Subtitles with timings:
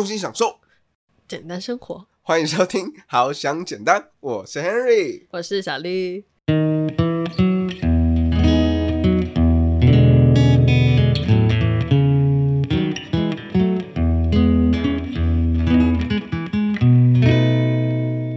[0.00, 0.60] 用心享受，
[1.28, 2.06] 简单生活。
[2.22, 6.24] 欢迎收听《好想简单》，我是 Henry，我是小绿。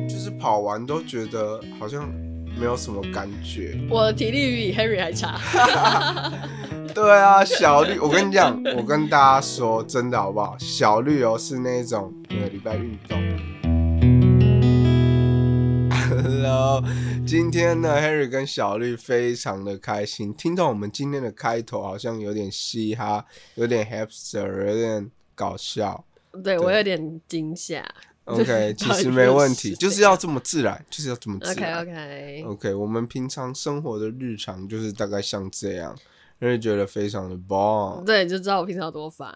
[0.10, 2.12] 就是跑完都觉得好像
[2.60, 3.80] 没有什么感觉。
[3.90, 5.40] 我的体力比 Henry 还差。
[6.94, 10.56] 对啊，小绿，我跟你讲，我跟大家说真的好不好？
[10.60, 13.20] 小绿哦是那种每个礼拜运动。
[15.92, 16.84] Hello，
[17.26, 20.32] 今天呢，Harry 跟小绿非常的开心。
[20.36, 26.06] 听到我们今天的开头好像有点嘻哈，有点 hipster，有点搞笑。
[26.44, 27.84] 对我有点惊吓。
[28.26, 32.12] OK， 其实没问题，就是要这么自然，就是要这么自然 OK 然。
[32.44, 35.94] OK，OK，我们平常生活的日常就是大概像这样，
[36.44, 38.04] 让人觉得非常的棒。
[38.04, 39.34] 对，就知道我平常有多烦。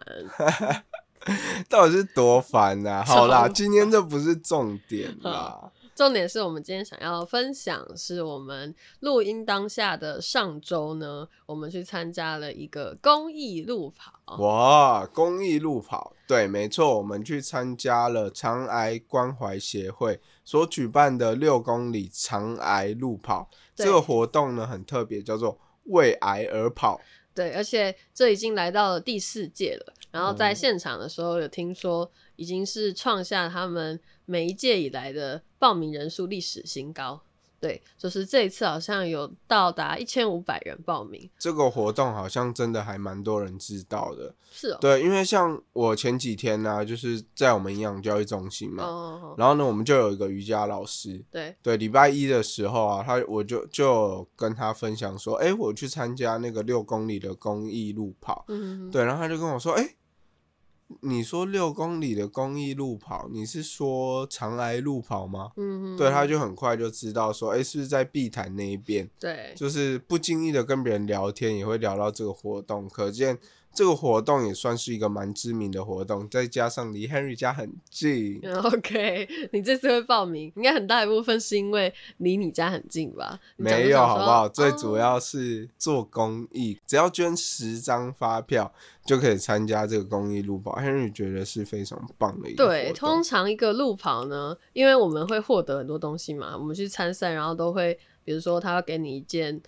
[1.69, 5.71] 到底是多烦呐、好啦，今天这不是重点啦。
[5.95, 14.37] 重点是我们今天想要分享，是我们录音当下的上周呢，我们去参加了一个公益路跑。
[14.37, 23.49] 哇，公益路跑，对，没错，我们去参加了肠癌关怀协会所举办的六公里肠癌路跑。
[23.75, 27.01] 对这个活动呢很特别，叫做为癌而跑。
[27.33, 29.93] 对，而且这已经来到了第四届了。
[30.09, 37.21] 然后在现场的时候，有听说已经是创下他们每一届以来的报名人数历史新高。
[37.59, 41.29] 对，就是这一次好像有到达一千五百人报名。
[41.39, 44.33] 这个活动好像真的还蛮多人知道的。
[44.49, 59.83] 是哦，对，因为像我前几天呢、就是在我们营养教育中心嘛，哦，然后呢，我们就有一个瑜伽老师，对，对，礼拜一的时候啊，他我就就跟他分享说，哎、我去参加那个六公里的公益路跑，嗯，对，然后他就跟我说，哎、
[61.01, 65.51] 你说六公里的公益路跑，你是说长癌路跑吗？
[65.57, 69.09] 嗯，对，他就很快就知道说，哎、是不是在碧潭那一边？
[69.19, 73.37] 对，就是不经意的跟别人聊天，也会聊到这个活动，可见
[73.73, 83.39] 这个活动也算是一个蛮知名的活动，再加上离 Henry 家很近，嗯 OK， 你这次会报名，应该很大一部分是因为离你家很近吧？
[83.55, 84.49] 没有好不好？
[84.49, 88.73] 最主哦要是做公益，只要捐十张发票
[89.05, 90.75] 就可以参加这个公益路跑。
[90.77, 93.21] Henry 觉得是非常棒的一个对，通。
[93.27, 99.61] 常一个路跑呢，因为我们会获得很多东西嘛，我们去参赛，然后都会，比如说他要给你一件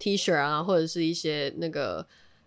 [0.00, 2.04] T 恤啊，或者是一些那个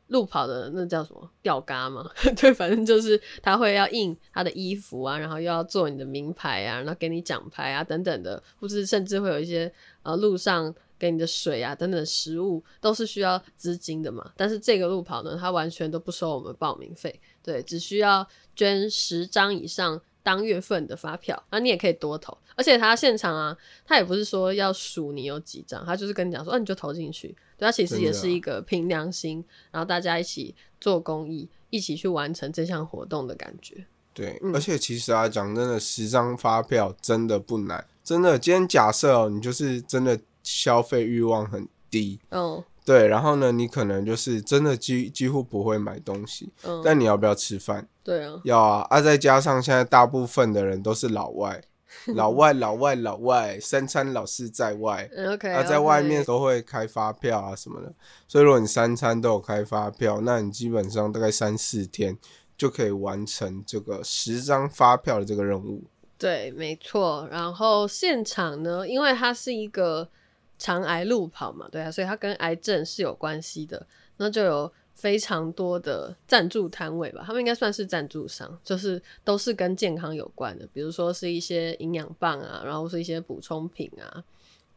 [0.07, 9.72] 路跑的那叫什么吊嘎嘛， 对，反正就是他会要印他的衣服啊，然后又要做你的名牌啊，然后给你奖牌啊等等的，或是甚至会有一些
[10.03, 10.73] 呃路上。
[11.00, 22.35] 给你的水啊等等的食物都是需要资金的嘛，但是这个路跑呢，它完全都不收我们报名费，对，只需要捐十张以上当月份的发票，那你也可以多投。
[22.56, 27.38] 而且他现场啊，他也不是说要数你有几张，他就是跟你讲说，啊，你就投进去。
[27.57, 33.85] 对，他其实也是一个凭良心，然后大家一起做公益，一起去完成这项活动的感觉。
[34.13, 37.85] 对，嗯而且其实啊，讲真的，十张发票真的不难。
[38.03, 47.85] 真的，今天假设哦，你就是真的消费欲望很低，嗯对，然后呢，你可能就是真的几几乎不会买东西，嗯，但你要不要吃饭？
[48.01, 51.62] 对啊，要啊，啊，再加上现在大部分的人都是老外，
[52.15, 55.09] 老外，老外，老外，三餐老是在外，
[55.55, 57.93] 啊，在外面都会开发票啊什么的，
[58.27, 62.17] 所以如果你三餐都有开发票，那你基本上大概三四天
[62.57, 65.83] 就可以完成这个十张发票的这个任务。
[66.17, 67.27] 对，没错。
[67.31, 70.09] 然后现场呢，因为它是一个
[70.57, 73.85] 肠癌路跑嘛，对啊，所以它跟癌症是有关系的。
[74.17, 84.23] 那就有非常多的赞助摊位吧，他们应该算是赞助商，就是都是跟健康有关的，比如说是一些营养棒啊，然后是一些补充品啊，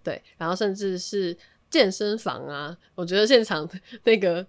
[0.05, 1.35] 对，然后甚至是
[1.71, 2.77] 健身房啊。
[2.95, 3.67] 我觉得现场
[4.05, 4.47] 那个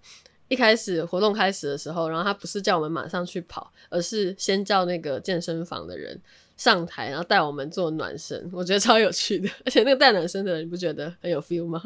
[0.48, 6.20] 一开始活动开始的时候，然后他不是叫我们马上去跑，而是先叫那个健身房的人
[6.58, 9.48] 上台，然后带我们做暖身，我觉得超有趣的。
[9.64, 11.82] 而且那个带暖身的人，你不觉得很有 feel 吗？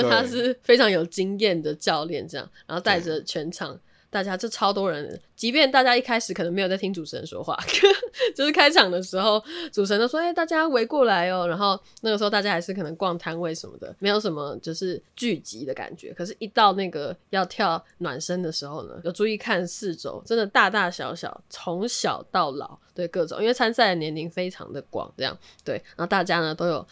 [0.00, 3.78] 是他是非常有经验的教练，这样，然后带着全场
[4.10, 7.58] 大家就超多人，即便大家一开始可能没有在听主持人说话，
[8.34, 9.42] 就是开场的时候，
[9.72, 16.12] 主持人都说：“哎、大家围过来哦。”然后那个时候大家还是可能逛摊位什么的，没有什么就是聚集的感觉。
[16.12, 26.86] 可是，一到那个要跳暖身的时候呢，有注意看四周，真的大大小小，从小到老，对各种，因为参赛的年龄非常的广，这样对，然后大家呢都有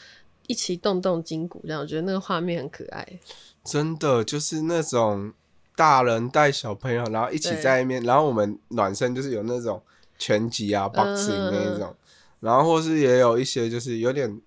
[0.52, 3.08] 一起动动筋骨，这样我觉得那个画面很可爱。
[3.64, 5.32] 真的就是那种
[5.75, 9.82] 大人带小朋友，然后一起在那边，然后我们暖身就是有那种
[10.19, 11.96] 拳击啊、boxing 嗯那一种，
[12.40, 14.38] 然后或是也有一些就是有点，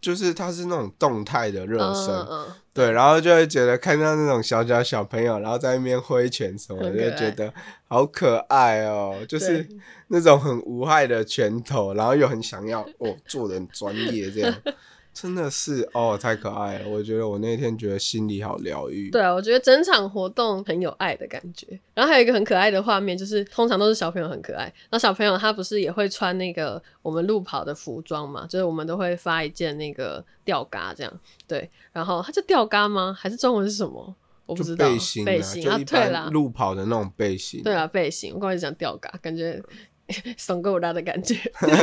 [0.00, 7.54] 就是它是那种动态的热身，嗯嗯对，然后就会觉得看到那种小小小朋友，然后在那边挥拳什么就觉得
[7.86, 9.64] 好可爱哦，就是
[10.08, 14.52] 那种很无害的拳头，然后又很想要哦做的很专业这样，
[15.14, 16.88] 真的是哦太可爱了。
[16.88, 19.10] 我觉得我那天觉得心里好疗愈。
[19.10, 21.66] 对啊，我觉得整场活动很有爱的感觉。
[21.94, 33.16] 然后还有一个很可爱的画面，就是通常都是小朋友很可爱，然后小朋友他不是也会穿那个我们路跑的服装嘛，就是我们都会发一件那个吊嘎这样，对，然后它叫吊嘎吗？
[33.16, 34.14] 还是中文是什么？
[34.46, 34.86] 我不知道。
[34.86, 37.62] 背心啊，背心啊，对啦，路跑的那种背心。
[37.62, 38.30] 对啊，背心。
[38.34, 39.62] 我刚才讲吊嘎，感觉
[40.36, 41.34] 怂够拉的感觉。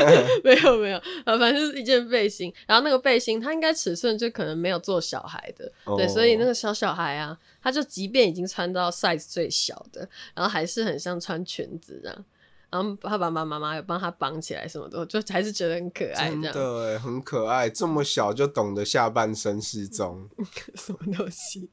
[0.43, 2.53] 没有没有，啊，反正是一件背心。
[2.67, 12.25] 然后那个背心，它应该尺寸就可能没有做小孩的，对，哦所以那个小小孩啊，他就即便已经穿到 size 最小的，然后还是很像穿裙子这样。
[12.71, 16.99] 然后他爸爸妈妈妈有帮他绑起来什么的，就还是觉得很可爱真这样。
[17.01, 20.29] 很可爱，这么小就懂得下半身失踪。
[20.75, 21.69] 什么东西？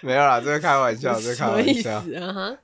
[0.00, 2.00] 没有啦，这是开玩笑， 这是开玩笑。
[2.00, 2.32] 思啊？
[2.32, 2.58] 哈，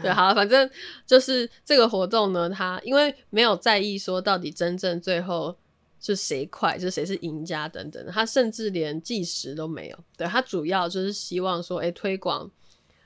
[0.00, 0.70] 对，好，反正
[1.04, 5.56] 就是这个活动呢，他因为没有在意说到底真正最后
[6.00, 9.98] 是谁快，就是谁是赢家等等的，他甚至连计时都没有。
[10.16, 12.48] 对他主要就是希望说，哎、推广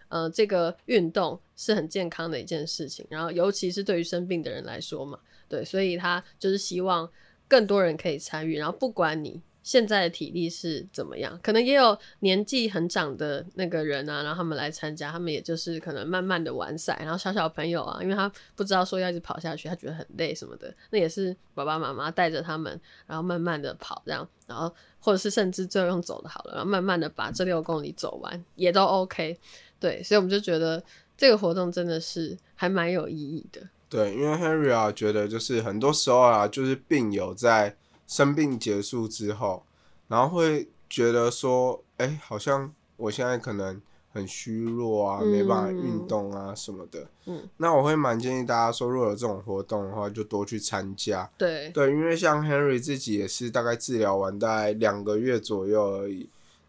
[0.08, 5.18] 呃这个运动是很健康的一件事情，然后尤其是对于生病的人来说嘛，
[5.48, 7.08] 对，所以他就是希望
[7.46, 29.38] 更多人可以参与，然后不管你现在的体力是怎么样，可能也有年纪很长的那个人啊，然后他们来参加，他们也就是可能慢慢的玩赛，然后小小朋友啊，因为他不知道说要一直跑下去，他觉得很累什么的，那也是爸爸妈妈带着他们，然后慢慢的跑这样，然后或者是甚至最后用走的好了，然后慢慢的把这六公里走完，也都 OK。
[29.80, 30.82] 对，所以我们就觉得
[31.16, 33.60] 这个活动真的是还蛮有意义的。
[33.88, 37.74] 对，因为 Henry 啊，觉得就是很多时候啊，就是病友在
[38.06, 39.64] 生病结束之后，
[40.08, 43.80] 然后会觉得说，哎、好像我现在可能
[44.12, 47.06] 很虚弱啊，没办法运动啊什么的。
[47.26, 51.30] 嗯，那我会蛮建议大家说，如果有这种活动的话，就多去参加。
[51.38, 56.28] 对，对，因为像 Henry 自己也是大概治疗完大概两个月左右而已。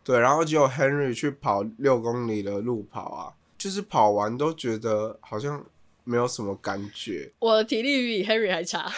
[0.09, 5.63] 对，然后只有 Henry 去跑六公里的路跑啊，就是跑完都觉得好像
[6.03, 7.31] 没有什么感觉。
[7.37, 8.91] 我的体力比 Henry 还差。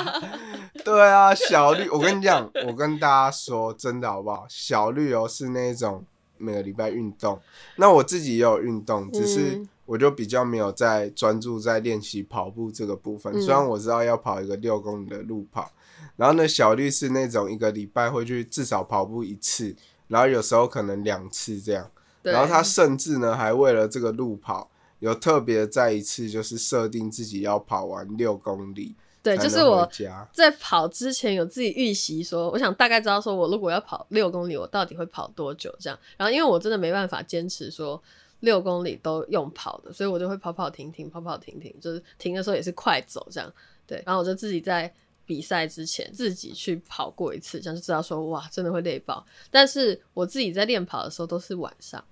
[0.82, 4.46] 对啊，小绿，我跟你讲，我跟大家说真的好不好？
[4.48, 6.02] 小绿哦是那种
[6.38, 7.38] 每个礼拜运动，
[7.76, 13.34] 那我自己也有运动，只是嗯我就比较没有在专注在练习跑步这个部分。
[13.34, 15.70] 嗯虽然我知道要跑一个六公里的路跑，
[16.16, 19.76] 然后呢，小绿是那种一个礼拜会去至少跑步一次，
[20.08, 21.90] 然后有时候可能两次这样。
[22.22, 28.94] 然后他甚至呢还为了这个路跑，有特别再一次就是设定自己要跑完六公里。
[29.22, 29.88] 对，就是我
[30.32, 35.98] 在跑之前有自己预习说，我想大概知道说我如果要跑六公里，我到底会跑多久这样。
[36.16, 38.00] 然后因为我真的没办法坚持说
[38.40, 43.52] 六公里都用跑的，所以我就会跑跑停停，跑跑停停，就是停的时候也是快走这样。
[43.86, 44.92] 对，然后我就自己在
[45.28, 49.24] 比赛之前自己去跑过一次，这样就知道说哇，真的会累爆。
[49.50, 52.02] 但是我自己在练跑的时候都是晚上。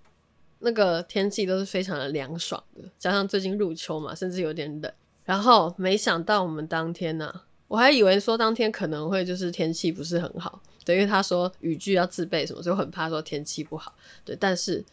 [0.58, 4.92] 那个天气都是非常的凉爽的，加上最近入秋嘛，甚至有点冷。
[5.24, 14.34] 然后没想到我们当天呢、我还以为说当天可能会就是天气不是很好，对，因为他说雨具要自备什么，所以我很怕说天气不好，对。
[14.34, 14.84] 但是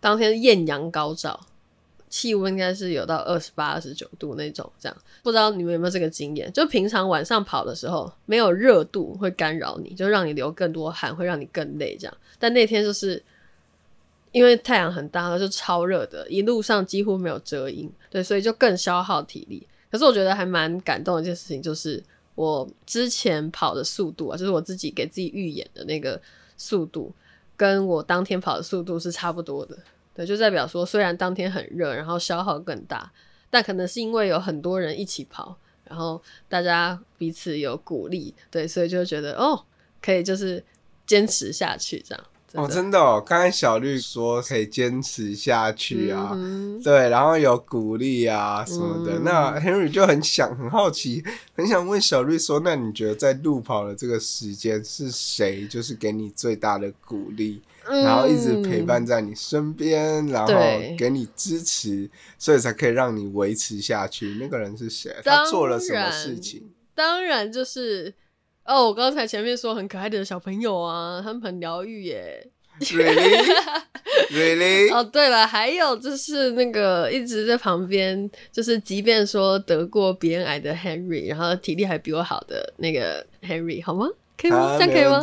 [0.00, 1.38] 当天艳阳高照，
[2.12, 6.52] 气温应该是有到二十八、二十九度那种，这样不知道你们有没有这个经验？
[6.52, 12.14] 就平常晚上跑的时候，没有热度会干扰你，就让你流更多汗，会让你更累这样。
[12.38, 13.22] 但那天就是
[14.30, 19.66] 因为太阳很大，就超热的，一路上几乎没有遮阴，对，所以就更消耗体力。
[19.90, 22.04] 可是我觉得还蛮感动的一件事情，就是
[22.34, 26.20] 我之前跑的速度啊，就是我自己给自己预演的那个
[26.58, 27.10] 速度，
[27.56, 29.78] 跟我当天跑的速度是差不多的。
[30.14, 33.10] 对，就代表说，虽然当天很热，然后消耗更大，
[33.50, 39.64] 但可能是因为有很多人一起跑，然后大家彼此有鼓励，对，所以就觉得哦，
[40.00, 40.62] 可以就是
[41.06, 42.24] 坚持下去这样。
[42.54, 49.14] 哦，真的哦，刚才小绿说可以坚持下去啊，嗯对，然后有鼓励啊什么的。
[49.14, 51.24] 嗯那 Henry 就很想很好奇，
[51.56, 60.52] 很想问小绿说，那你觉得在路跑的这个时间是谁就是给你最大的鼓励，然后一直陪伴在你身边，然后
[60.96, 62.08] 给你支持，
[62.38, 64.36] 所以才可以让你维持下去？
[64.40, 65.14] 那个人是谁？
[65.24, 66.70] 他做了什么事情？
[66.94, 68.14] 当然就是
[68.64, 72.48] 哦，我刚才前面说很可爱的小朋友啊，他们很疗愈耶。
[72.80, 74.90] Really？Really？
[74.96, 84.06] 哦，对了，还有就是那个一直在旁边，就是即便说得过鼻咽癌的 Henry，然后体力还比我好的那个 Henry，好吗？
[84.42, 84.58] 可以吗？
[84.58, 85.20] 啊这样可以吗？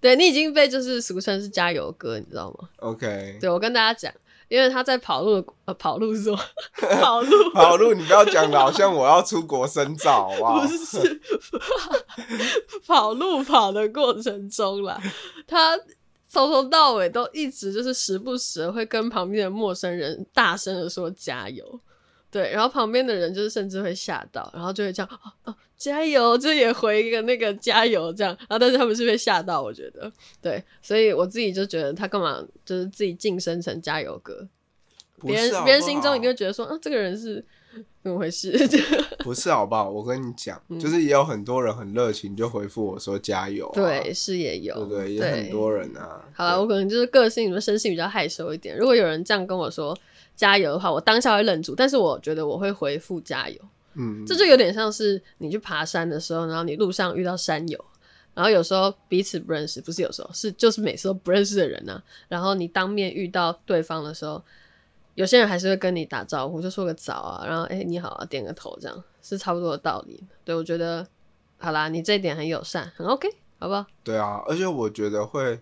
[0.00, 4.12] 对你已经被就是俗称是加油哥，你知道吗？OK，对我跟大家讲，
[4.48, 6.38] 因为他在跑路的呃跑路是什么？
[7.00, 10.68] 跑路跑路，你不要讲的好像我要出国深造，啊不？
[10.72, 11.20] 是
[12.86, 15.00] 跑路跑的过程中啦，
[15.46, 15.78] 他
[16.28, 21.80] 从头到尾都一直就是时不时地会跟旁边的陌生人大声的说加油，
[22.32, 30.10] 对，然后旁边的人就是甚至会吓到，然后就会这样哦哦加油，就也回一个那个加油这样，然后但是他们是被吓到，我觉得
[30.40, 34.48] 对，所以我自己就觉得他干嘛就是自己晋升成加油哥，
[35.20, 37.44] 别人别人心中好一定会觉得说啊这个人是
[38.02, 38.52] 怎么回事？
[39.20, 39.90] 不是好不好？
[39.90, 45.12] 我跟你讲，嗯就是也有很多人很热情，就回复我说加油、啊，对，是也有，对不对？
[45.12, 46.24] 也很多人啊。
[46.32, 48.76] 好了，我可能就是个性，你们生性比较害羞一点。
[48.76, 49.96] 如果有人这样跟我说
[50.34, 53.60] 加油的话，我当下会愣住，但是我觉得我会回复加油。
[53.94, 57.84] 嗯，这就有点像是你去爬山的时候，然后你路上遇到山友，
[58.32, 64.42] 然后有时候彼此不认识，不是有时候是就是每次都不认识的人呢、然后你当面遇到对方的时候，
[65.14, 70.24] 有些人还是会跟你打招呼，就说个早啊，然后哎、你好啊，点个头，这样是差不多的道理。
[70.42, 71.06] 对我觉得
[71.58, 73.84] 好啦，你这一点很友善，很 OK，好不好？
[74.02, 75.60] 对啊，而且我觉得会，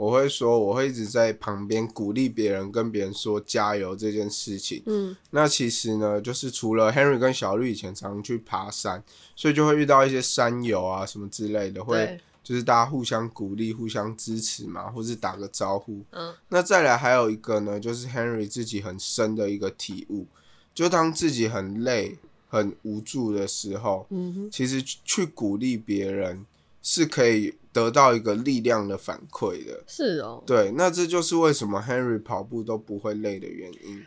[0.00, 4.82] 我会说，我会一直在旁边鼓励别人，跟别人说加油这件事情。
[4.86, 9.04] 嗯那其实呢，就是除了 Henry 跟小绿以前常常去爬山，
[9.36, 16.02] 所以就会遇到一些山友啊什么之类的，会，就是大家互相鼓励、互相支持嘛，或是打个招呼。
[16.12, 20.26] 嗯那再来还有一个呢，就是 Henry 自己很深的一个体悟，
[20.74, 22.16] 就当自己很累、
[22.48, 24.50] 很无助的时候，嗯哼。
[24.50, 26.46] 其实去鼓励别人
[26.82, 29.82] 是可以得到一个力量的反馈的。
[29.86, 34.06] 是哦，对，那这就是为什么 Henry 跑步都不会累的原因。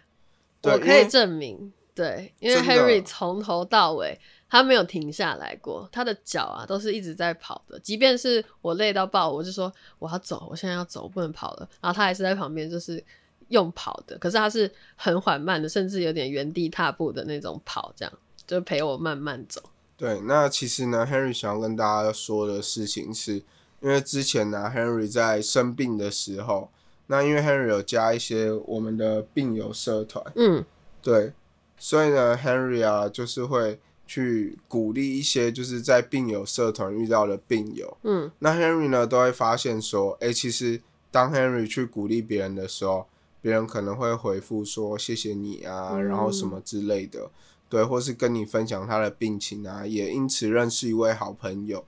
[0.62, 4.18] 对我可以证明，对，因为 Henry 从头到尾
[4.50, 7.80] 他没有停下来过，他的脚啊都是一直在跑的。
[7.80, 13.04] 即便是我累到爆，我就说我要走，我现在要走，不能跑了，然后他还是在旁边就是
[13.50, 18.14] 用跑的，可是他是很缓慢的，甚至有点原地踏步的那种跑，这样
[18.48, 19.62] 就陪我慢慢走。
[20.04, 23.36] 对，那其实呢，Henry 想要跟大家说的事情是，
[23.80, 26.70] 因为之前呢，Henry 在生病的时候，
[27.08, 30.66] 那因为 Henry 有加一些我们的病友社团，嗯
[31.02, 31.32] 对，
[31.78, 37.98] 所以呢，Henry 啊，就是会去鼓励一些就是在病友社团遇到的病友。
[38.04, 40.82] 嗯那 Henry 呢，都会发现说，哎，其实
[41.12, 43.08] 当 Henry 去鼓励别人的时候，
[43.40, 47.32] 别人可能会回复说谢谢你啊，嗯然后什么之类的，
[47.74, 51.84] 对，或是跟你分享他的病情啊，也因此认识一位好朋友。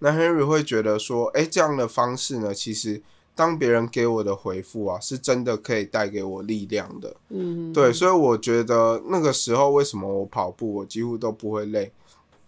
[0.00, 3.00] 那 Henry 会觉得说，诶，这样的方式呢，其实
[3.34, 7.16] 当别人给我的回复啊，是真的可以带给我力量的。
[7.30, 11.90] 嗯，对，所以我觉得那个时候为什么我跑步我几乎都不会累，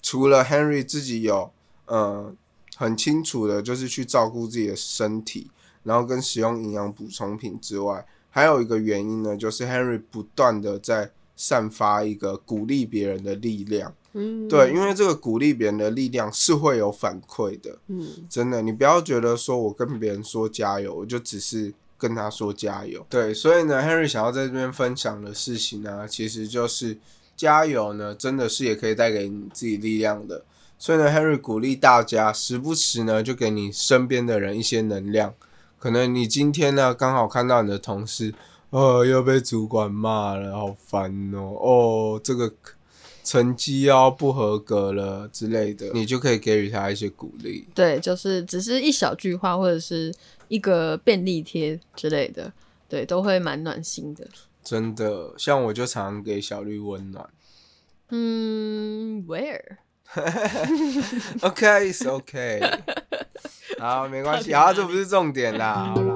[0.03, 1.51] 除了 Henry 自己有
[1.87, 2.31] 呃
[2.77, 5.51] 很清楚的就是去照顾自己的身体，
[5.85, 13.95] 然后跟使用营养补充品之外，还有一个原因呢，就是 Henry 不断的在散发一个鼓励别人的力量。
[14.15, 17.79] 嗯对，因为这个鼓励别人的力量是会有反馈的。
[17.89, 23.07] 嗯真的，你不要觉得说我跟别人说加油，我就只是跟他说加油。
[23.09, 26.99] 对，所以呢，Henry 想要在这边分享的事情呢，其实就是
[27.35, 30.45] 加油呢，真的是也可以带给你自己力量的。
[30.79, 35.33] 所以呢，Henry 鼓励大家，时不时呢就给你身边的人一些能量。
[35.79, 38.35] 可能你今天呢刚好看到你的同事，
[38.73, 42.50] 呃，又被主管骂了，好烦哦，哦，这个
[43.23, 47.69] 成绩要不合格了之类的，你就可以给予他一些鼓励。
[47.75, 50.11] 对，就是只是一小句话或者是
[50.49, 52.50] 一个便利贴之类的，
[52.88, 54.26] 对，都会蛮暖心的。
[54.64, 57.29] 真的，像我就常常给小绿温暖。
[58.09, 59.83] 嗯，Where？OK，
[61.93, 62.61] 是 OK。
[63.79, 65.93] 好，没关系，好，这不是重点啦。
[65.95, 66.12] 好啦，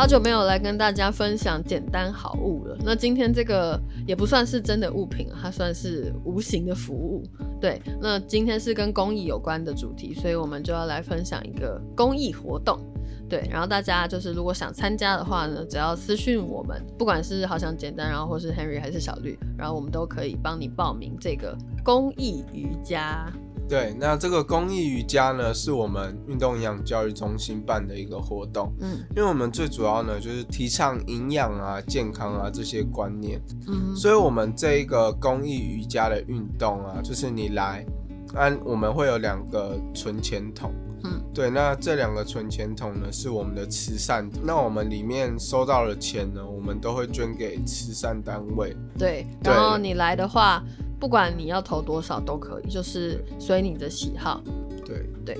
[0.00, 2.74] 好久没有来跟大家分享简单好物了。
[2.82, 7.22] 那今天这个也不算是真的物品，它算是无形的服务。
[7.60, 12.80] 对，那今天是跟公益有关的主题，所以我们就要来分享一个公益活动。
[13.28, 21.54] 对，然后大家就是如果想参加的话呢，只要私讯我们，不管是好想简单，然后或是 Henry 还是小绿，然后我们都可以帮你报名这个
[21.84, 23.30] 公益瑜伽。
[23.70, 28.74] 对，那这个公益瑜伽呢，是我们运动营养教育中心办的一个活动。
[28.80, 37.86] 嗯因为我们最主要呢，就是提倡营养啊、健康啊这些观念，嗯所以我们这一个公益瑜伽的运动啊，就是你来，
[38.34, 40.72] 按我们会有两个存钱筒，
[41.04, 48.74] 嗯对，那这两个存钱筒呢是我们的慈善，那我们里面收到的钱呢，我们都会捐给慈善单位。
[48.98, 50.60] 对，对然后你来的话，
[51.00, 54.42] 不管你要投多少都可以，就是随你的喜好。
[54.84, 55.38] 对对，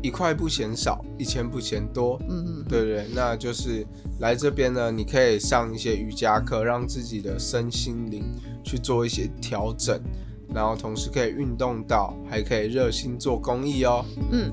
[0.00, 2.20] 一块不嫌少，一千不嫌多。
[2.28, 3.84] 嗯嗯，对对，那就是
[4.20, 8.22] 来这边呢，你可以上一些瑜伽课，让自己的身心灵
[8.62, 10.00] 去做一些调整，
[10.54, 14.04] 然后同时可以运动到，还可以热心做公益哦。
[14.30, 14.52] 嗯，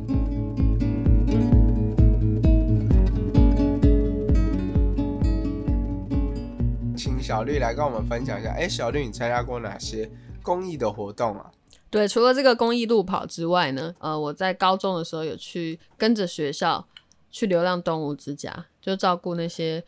[6.98, 10.10] 请小绿来跟我们分享一下，哎，小绿，你参加过哪些
[10.42, 11.52] 公益的活动啊？
[11.90, 16.88] 对，除了这个公益路跑之外呢，呃，我在高中的时候有去跟着学校
[17.32, 19.84] 去流浪动物之家，就照顾那些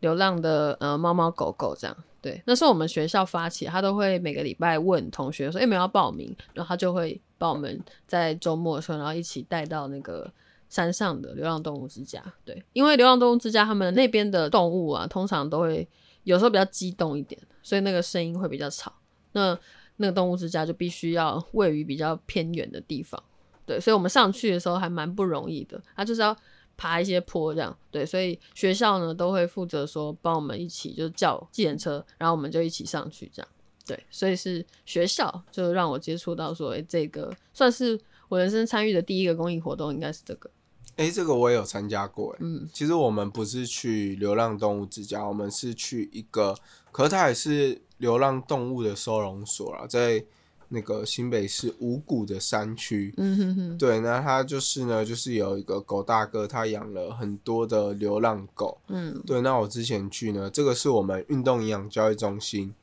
[0.00, 1.96] 流浪的呃猫猫狗狗这样。
[2.20, 10.30] 对，那是我们学校发起，他都会每个礼拜问同学说有没有要报名，然后他就会把我们在周末的时候，然后一起带到那个
[10.68, 12.20] 山上的流浪动物之家。
[12.44, 15.88] 对，因为流浪动物之家他们那边的动物啊，通常都会
[16.24, 18.92] 有时候比较激动一点，所以那个声音会比较吵。
[19.32, 19.56] 那
[19.98, 23.22] 那个动物之家就必须要位于比较偏远的地方，
[23.66, 26.36] 对，所以我们上去的时候还蛮不容易的，它就是要
[26.76, 33.48] 爬一些坡这样，对，所以学校呢都会负责说帮我们一起就叫计程车，然后我们就一起上去这样，
[33.84, 40.48] 对，所以是学校就让我接触到说，诶、这个算是我人生参与的第一个公益活动，应该是这个，
[40.94, 46.54] 哎，这个我也有参加过，哎，嗯，其实我们不是去流浪动物之家，我们是去一个，
[46.92, 50.24] 可是它也是流浪动物的收容所啦，在
[50.70, 53.14] 那个新北市五股的山区。
[53.16, 58.78] 嗯哼哼，对，那它就是呢，就是有一个狗大哥，他养了很多的流浪狗。
[58.88, 62.74] 嗯对，那我之前去呢，这个是我们运动营养教育中心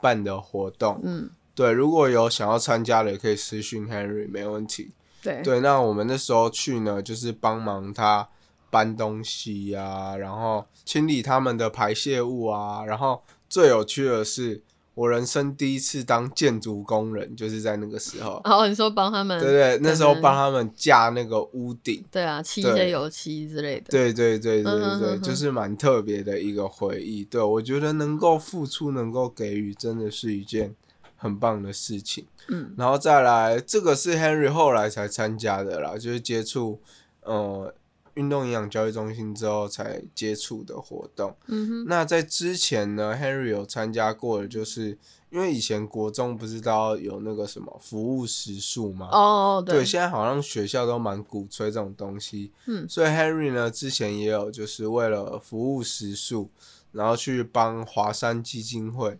[0.00, 1.00] 办的活动。
[1.02, 4.90] 嗯，对，如果有想要参加的，也可以私讯 Henry，没问题。
[5.22, 8.28] 对，对，那我们那时候去呢，就是帮忙他
[8.70, 14.62] 搬东西呀、然后清理他们的排泄物啊，然后最有趣的是，
[14.94, 18.40] 我人生第一次当建筑工人，就是在那个时候。
[18.44, 22.04] 然后你说帮他们，对对，那时候帮他们架那个屋顶。
[22.12, 27.24] 对啊，漆一些油漆之类的，对对对对对，嗯哼哼哼就是蛮特别的一个回忆。
[27.24, 30.74] 对我觉得能够付出，能够给予，真的是一件
[31.16, 32.24] 很棒的事情。
[32.48, 36.80] 嗯然后再来，这个是 Henry 后来才参加的啦，就是接触
[37.22, 37.74] 呃
[38.14, 41.36] 运动营养教育中心之后才接触的活动。
[41.46, 44.98] 嗯哼，那在之前呢，Henry 有参加过的，就是
[45.30, 49.08] 因为以前国中不是都要有那个什么服务时数吗？
[49.12, 56.50] 哦，对，现在好像学校都蛮鼓吹这种东西，嗯所以 Henry 呢之前也有就是为了服务时数，
[56.92, 59.18] 然后去帮华山基金会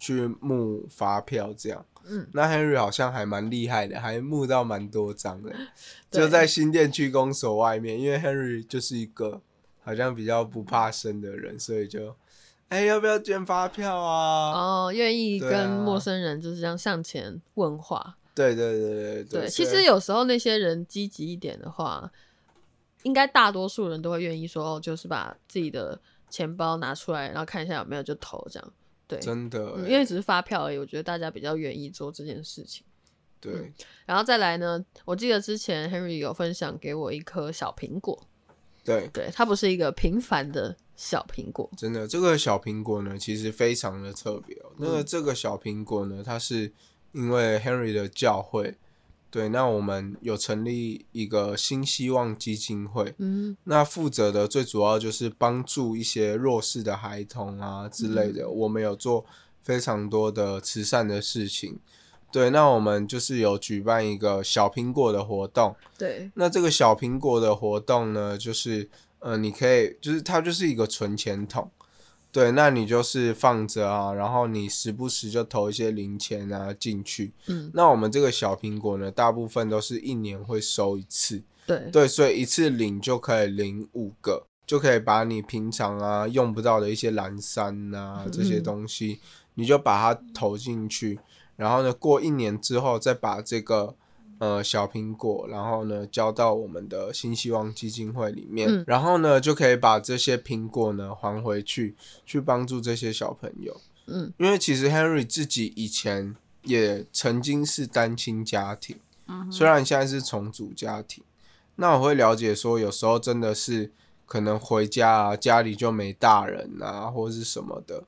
[0.00, 1.86] 去募发票这样。
[2.04, 5.54] 嗯，那 Henry 好像还蛮厉害的，还募到蛮多张的，
[6.10, 9.40] 就在新店区公所外面，因为 Henry 就是一个
[9.84, 12.16] 好像比较不怕生的人，所以就
[12.70, 14.52] 哎、要不要捐发票啊？
[14.52, 18.16] 哦，愿意跟陌生人就是这样向前问话。
[18.34, 22.10] 对对对对对，其实有时候那些人积极一点的话，
[23.02, 28.72] 应该大多数人都会愿意说，哦，就是把自己的钱包拿出来，然后看一下有没有就投这样。
[29.10, 32.86] 对，真的、因为只是发票而已，我觉得大家比较愿意做这件事情。
[33.40, 33.72] 对。
[34.06, 38.22] 然后再来呢，我记得之前 Henry 有分享给我一颗小苹果，
[38.84, 44.70] 对，对，它不是一个平凡的小苹果，真的，这个小苹果呢，其实非常的特别哦。
[44.78, 46.72] 那这个小苹果呢，它是
[47.12, 48.76] 因为 Henry 的教会，
[49.30, 58.50] 对，那我们有成立一个新希望基金会，嗯那负责的最主要就是帮助一些弱势的孩童啊之类嗯的。
[58.50, 59.24] 我们有做
[59.62, 61.78] 非常多的慈善的事情，
[62.32, 65.76] 对，那我们就是有举办一个小苹果的活动。
[65.96, 68.88] 对，那这个小苹果的活动呢，就是
[69.20, 71.70] 呃，你可以就是它就是一个存钱筒，
[72.32, 77.32] 对，那你就是放着啊，然后你时不时就投一些零钱啊进去。
[77.48, 88.62] 嗯，那我们这个小苹果呢，大部分都是一年会收一次，对，对，所以一次领就可以领五个，就可以把你平常啊用不到的一些蓝山啊这些嗯。
[88.62, 89.18] 东西，
[89.54, 91.18] 你就把它投进去，
[91.56, 93.96] 然后呢，过一年之后再把这个
[94.40, 101.94] 呃小苹果，然后呢交到我们的新希望基金会里面，嗯然后呢就可以把这些苹果呢还回去，
[102.26, 103.80] 去帮助这些小朋友。
[104.06, 108.98] 嗯因为其实 Henry 自己以前也曾经是单亲家庭，
[109.28, 111.22] 嗯虽然现在是重组家庭，
[111.76, 113.92] 那我会了解说，有时候真的是
[114.26, 118.04] 可能回家啊，家里就没大人啊，或是什么的，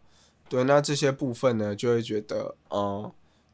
[0.48, 3.12] 对，那这些部分呢，就会觉得，呃，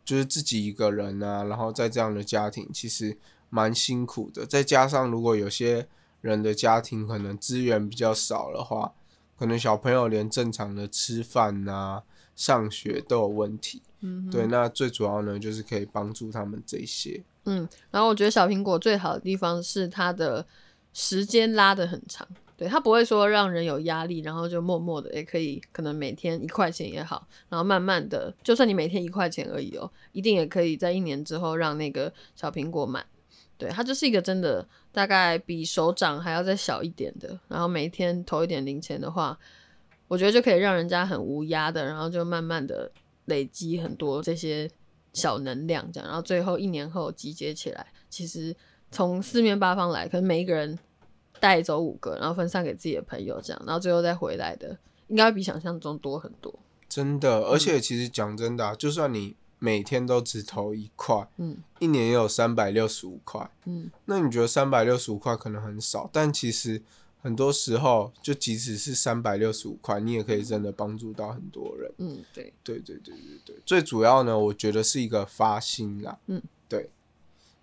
[0.09, 3.15] 就是自己一个人啊，然后在这样的家庭，其实
[3.51, 4.47] 蛮辛苦的。
[4.47, 5.87] 再加上如果有些
[6.23, 8.95] 人的家庭可能资源比较少的话，
[9.39, 13.83] 可能小朋友连正常的吃饭啊、上学都有问题。
[14.01, 17.23] 嗯，对，那最主要呢，就是可以帮助他们这些。
[17.45, 20.47] 嗯，然后我觉得小苹果最好的地方是它的
[20.95, 22.27] 时间拉得很长，
[22.59, 33.07] 对，它不会说让人有压力，然后就默默的也可以，可能每天一块钱也好，然后慢慢的，就算你每天一块钱而已哦，一定也可以在一年之后让那个小苹果满。
[33.57, 39.39] 对，它就是一个真的大概比手掌还要再小一点的，然后每天投一点零钱的话，
[40.09, 42.91] 我觉得就可以让人家很无压的，然后就慢慢的
[43.27, 44.69] 累积很多这些
[45.13, 48.55] 小能量，这样，然后最后一年后集结起来，其实
[48.91, 50.77] 从四面八方来，可能每一个人
[51.41, 54.77] 带走五个，然后分散给自己的朋友，这样，然后最后再回来的，
[55.09, 56.53] 应该比想象中多很多。
[56.89, 63.51] 真的，而且其实讲真的、啊，就算你每天都只投一块，嗯一年也有三百六十五块。
[63.67, 66.81] 嗯，那你觉得三百六十五块可能很少，但其实
[67.21, 71.93] 很多时候，就即使是三百六十五块，你也可以真的帮助到很多人。
[71.99, 76.19] 嗯，对，对对对对对，最主要呢，我觉得是一个发心啦。
[76.27, 76.91] 嗯，对。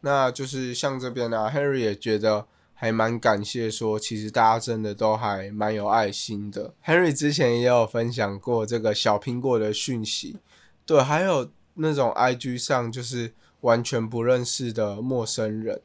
[0.02, 2.46] 那就是像这边呢、h e n r y 也觉得
[2.78, 6.74] 还蛮感谢，说其实大家真的都还蛮有爱心的。
[6.86, 10.38] Henry 之前也有分享过这个小苹果的讯息，
[10.86, 15.82] 对，还有那种 IG 上就是完全不认识的陌生人，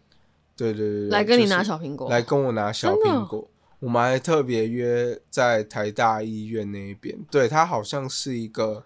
[0.56, 3.48] 对对对对，来跟你拿小苹果，来跟我拿小苹果。
[3.78, 8.84] 我们还特别约在台大医院那一边，对他好像是一个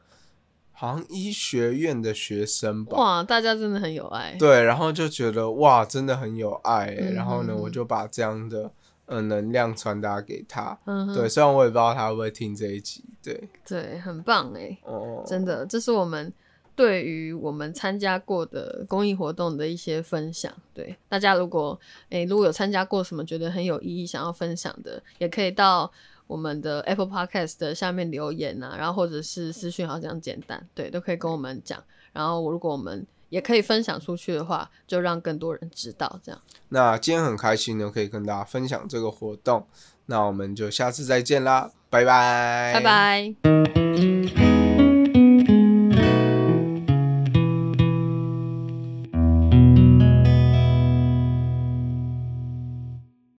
[0.77, 2.97] 好像医学院的学生吧。
[2.99, 4.37] 哇，大家真的很有爱。
[4.39, 8.71] 对，然后就觉得哇，真的很有爱欸、嗯然后呢，嗯我就把这样的
[9.07, 10.77] 呃能量传达给他。
[10.85, 13.05] 嗯，对，虽然我也不知道他会不会听这一集。
[13.23, 16.31] 对，对，很棒哎，哦，真的，这是我们
[16.77, 20.53] 对于我们参加过的公益活动的一些分享。
[20.75, 21.79] 对大家，如果
[22.11, 25.91] 诶、如果有参加过什么觉得很有意义想要分享的，也可以到
[26.27, 31.83] 我们的 Apple Podcast 的下面留言啊，然后或者是私讯，好像简单，对，都可以跟我们讲。
[32.13, 36.21] 然后如果我们也可以分享出去的话，就让更多人知道。
[36.23, 39.67] 这样，那今天很开心呢，可以跟大家分享这个活动。
[40.07, 44.43] 那我们就下次再见啦，拜拜，拜拜。